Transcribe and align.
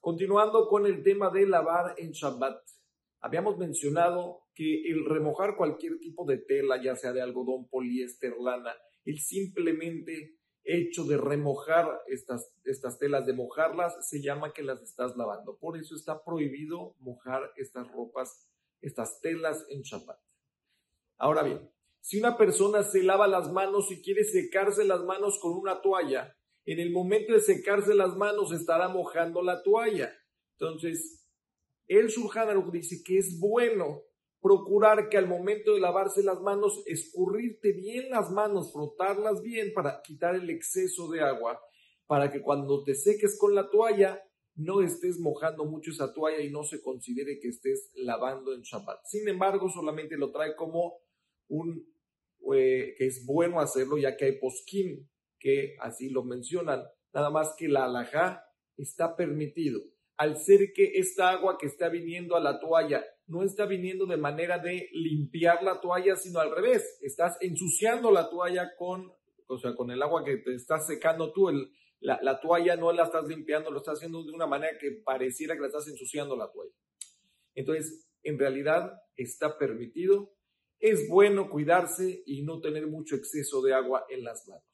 Continuando 0.00 0.68
con 0.68 0.86
el 0.86 1.02
tema 1.02 1.30
de 1.30 1.46
lavar 1.46 1.94
en 1.96 2.10
Shabbat, 2.10 2.60
habíamos 3.20 3.56
mencionado 3.56 4.42
que 4.54 4.82
el 4.90 5.04
remojar 5.04 5.56
cualquier 5.56 5.98
tipo 5.98 6.24
de 6.26 6.38
tela, 6.38 6.82
ya 6.82 6.96
sea 6.96 7.12
de 7.12 7.22
algodón, 7.22 7.68
poliéster, 7.68 8.36
lana, 8.38 8.74
el 9.04 9.18
simplemente 9.18 10.36
hecho 10.64 11.04
de 11.04 11.16
remojar 11.16 11.88
estas, 12.06 12.54
estas 12.64 12.98
telas, 12.98 13.26
de 13.26 13.32
mojarlas, 13.32 14.08
se 14.08 14.22
llama 14.22 14.52
que 14.52 14.62
las 14.62 14.82
estás 14.82 15.16
lavando. 15.16 15.56
Por 15.58 15.76
eso 15.76 15.94
está 15.94 16.22
prohibido 16.24 16.94
mojar 16.98 17.50
estas 17.56 17.90
ropas, 17.90 18.48
estas 18.80 19.20
telas 19.20 19.64
en 19.70 19.82
Shabbat. 19.82 20.18
Ahora 21.16 21.42
bien, 21.42 21.70
si 22.02 22.18
una 22.18 22.36
persona 22.36 22.82
se 22.82 23.04
lava 23.04 23.28
las 23.28 23.52
manos 23.52 23.90
y 23.92 24.02
quiere 24.02 24.24
secarse 24.24 24.84
las 24.84 25.04
manos 25.04 25.38
con 25.40 25.52
una 25.52 25.80
toalla, 25.80 26.36
en 26.64 26.80
el 26.80 26.90
momento 26.90 27.32
de 27.32 27.40
secarse 27.40 27.94
las 27.94 28.16
manos 28.16 28.52
estará 28.52 28.88
mojando 28.88 29.40
la 29.40 29.62
toalla. 29.62 30.12
Entonces, 30.58 31.24
el 31.86 32.08
Shulchan 32.08 32.70
dice 32.72 33.02
que 33.04 33.18
es 33.18 33.38
bueno 33.38 34.02
procurar 34.40 35.08
que 35.08 35.16
al 35.16 35.28
momento 35.28 35.74
de 35.74 35.80
lavarse 35.80 36.24
las 36.24 36.40
manos, 36.40 36.82
escurrirte 36.86 37.72
bien 37.72 38.10
las 38.10 38.32
manos, 38.32 38.72
frotarlas 38.72 39.40
bien 39.40 39.72
para 39.72 40.02
quitar 40.02 40.34
el 40.34 40.50
exceso 40.50 41.08
de 41.08 41.20
agua, 41.20 41.60
para 42.08 42.32
que 42.32 42.42
cuando 42.42 42.82
te 42.82 42.96
seques 42.96 43.38
con 43.38 43.54
la 43.54 43.70
toalla, 43.70 44.20
no 44.56 44.82
estés 44.82 45.20
mojando 45.20 45.64
mucho 45.66 45.92
esa 45.92 46.12
toalla 46.12 46.40
y 46.40 46.50
no 46.50 46.64
se 46.64 46.82
considere 46.82 47.38
que 47.40 47.48
estés 47.48 47.92
lavando 47.94 48.52
en 48.52 48.62
Shabbat. 48.62 49.04
Sin 49.06 49.28
embargo, 49.28 49.70
solamente 49.70 50.16
lo 50.16 50.32
trae 50.32 50.56
como 50.56 50.98
eh, 52.54 52.94
que 52.96 53.06
es 53.06 53.24
bueno 53.26 53.60
hacerlo, 53.60 53.98
ya 53.98 54.16
que 54.16 54.26
hay 54.26 54.38
poskim 54.38 55.06
que 55.38 55.76
así 55.80 56.08
lo 56.08 56.22
mencionan. 56.22 56.82
Nada 57.12 57.30
más 57.30 57.54
que 57.58 57.68
la 57.68 57.84
alajá 57.84 58.44
está 58.76 59.16
permitido. 59.16 59.80
Al 60.16 60.36
ser 60.36 60.72
que 60.72 60.92
esta 60.94 61.30
agua 61.30 61.58
que 61.58 61.66
está 61.66 61.88
viniendo 61.88 62.36
a 62.36 62.40
la 62.40 62.60
toalla 62.60 63.04
no 63.26 63.42
está 63.42 63.66
viniendo 63.66 64.06
de 64.06 64.16
manera 64.16 64.58
de 64.58 64.88
limpiar 64.92 65.62
la 65.62 65.80
toalla, 65.80 66.16
sino 66.16 66.38
al 66.38 66.54
revés. 66.54 66.98
Estás 67.02 67.36
ensuciando 67.40 68.10
la 68.10 68.30
toalla 68.30 68.74
con, 68.76 69.10
o 69.46 69.58
sea, 69.58 69.74
con 69.74 69.90
el 69.90 70.02
agua 70.02 70.24
que 70.24 70.36
te 70.36 70.54
estás 70.54 70.86
secando 70.86 71.32
tú. 71.32 71.50
La, 72.00 72.18
la, 72.22 72.40
toalla 72.40 72.76
no 72.76 72.92
la 72.92 73.04
estás 73.04 73.26
limpiando, 73.26 73.70
lo 73.70 73.78
estás 73.78 73.98
haciendo 73.98 74.22
de 74.22 74.32
una 74.32 74.46
manera 74.46 74.76
que 74.78 74.90
pareciera 75.04 75.54
que 75.54 75.60
la 75.60 75.68
estás 75.68 75.88
ensuciando 75.88 76.36
la 76.36 76.50
toalla. 76.50 76.72
Entonces, 77.54 78.06
en 78.22 78.38
realidad 78.38 78.92
está 79.16 79.58
permitido. 79.58 80.34
Es 80.82 81.08
bueno 81.08 81.48
cuidarse 81.48 82.24
y 82.26 82.42
no 82.42 82.60
tener 82.60 82.88
mucho 82.88 83.14
exceso 83.14 83.62
de 83.62 83.72
agua 83.72 84.04
en 84.08 84.24
las 84.24 84.48
manos. 84.48 84.64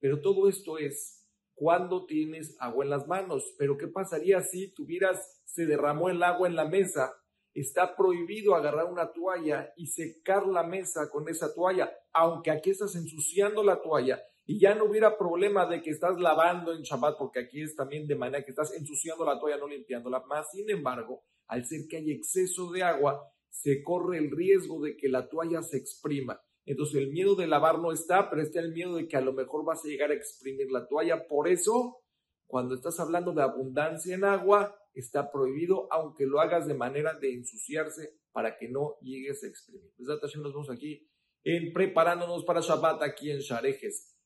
Pero 0.00 0.22
todo 0.22 0.48
esto 0.48 0.78
es 0.78 1.28
cuando 1.52 2.06
tienes 2.06 2.56
agua 2.58 2.84
en 2.84 2.90
las 2.90 3.06
manos. 3.06 3.54
Pero 3.58 3.76
¿qué 3.76 3.86
pasaría 3.86 4.40
si 4.40 4.72
tuvieras, 4.72 5.42
se 5.44 5.66
derramó 5.66 6.08
el 6.08 6.22
agua 6.22 6.48
en 6.48 6.56
la 6.56 6.64
mesa? 6.64 7.12
Está 7.52 7.94
prohibido 7.94 8.54
agarrar 8.54 8.86
una 8.86 9.12
toalla 9.12 9.74
y 9.76 9.88
secar 9.88 10.46
la 10.46 10.62
mesa 10.62 11.10
con 11.10 11.28
esa 11.28 11.52
toalla, 11.52 11.92
aunque 12.14 12.50
aquí 12.50 12.70
estás 12.70 12.96
ensuciando 12.96 13.62
la 13.62 13.82
toalla 13.82 14.22
y 14.46 14.58
ya 14.58 14.74
no 14.74 14.86
hubiera 14.86 15.18
problema 15.18 15.66
de 15.66 15.82
que 15.82 15.90
estás 15.90 16.18
lavando 16.18 16.72
en 16.72 16.80
Shabbat, 16.80 17.18
porque 17.18 17.40
aquí 17.40 17.60
es 17.60 17.76
también 17.76 18.06
de 18.06 18.16
manera 18.16 18.42
que 18.42 18.52
estás 18.52 18.72
ensuciando 18.72 19.26
la 19.26 19.38
toalla, 19.38 19.58
no 19.58 19.68
limpiándola. 19.68 20.20
Más 20.20 20.50
sin 20.50 20.70
embargo, 20.70 21.24
al 21.46 21.66
ser 21.66 21.82
que 21.90 21.98
hay 21.98 22.10
exceso 22.10 22.72
de 22.72 22.82
agua, 22.82 23.30
se 23.52 23.82
corre 23.82 24.18
el 24.18 24.30
riesgo 24.30 24.80
de 24.80 24.96
que 24.96 25.08
la 25.08 25.28
toalla 25.28 25.62
se 25.62 25.76
exprima. 25.76 26.40
Entonces 26.64 26.96
el 26.96 27.10
miedo 27.10 27.34
de 27.34 27.46
lavar 27.46 27.78
no 27.78 27.92
está, 27.92 28.30
pero 28.30 28.40
está 28.40 28.60
el 28.60 28.72
miedo 28.72 28.96
de 28.96 29.06
que 29.06 29.16
a 29.16 29.20
lo 29.20 29.32
mejor 29.32 29.64
vas 29.64 29.84
a 29.84 29.88
llegar 29.88 30.10
a 30.10 30.14
exprimir 30.14 30.70
la 30.70 30.88
toalla. 30.88 31.26
Por 31.28 31.48
eso, 31.48 31.98
cuando 32.46 32.74
estás 32.74 32.98
hablando 32.98 33.32
de 33.32 33.42
abundancia 33.42 34.14
en 34.14 34.24
agua, 34.24 34.74
está 34.94 35.30
prohibido, 35.30 35.86
aunque 35.92 36.24
lo 36.26 36.40
hagas 36.40 36.66
de 36.66 36.74
manera 36.74 37.14
de 37.18 37.34
ensuciarse 37.34 38.16
para 38.32 38.56
que 38.56 38.68
no 38.68 38.96
llegues 39.02 39.44
a 39.44 39.48
exprimir. 39.48 39.92
Pues 39.96 40.08
nos 40.36 40.52
vemos 40.52 40.70
aquí 40.70 41.06
en 41.44 41.72
preparándonos 41.72 42.44
para 42.44 42.60
Shabbat 42.60 43.02
aquí 43.02 43.30
en 43.30 43.40
Sharejes. 43.40 44.16